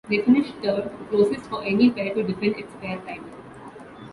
[0.09, 3.29] They finished third, the closest for any pair to defend its Pairs title.